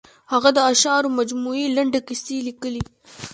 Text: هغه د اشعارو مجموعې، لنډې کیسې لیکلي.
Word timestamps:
هغه 0.31 0.49
د 0.57 0.59
اشعارو 0.71 1.15
مجموعې، 1.19 1.65
لنډې 1.77 1.99
کیسې 2.07 2.37
لیکلي. 2.47 2.83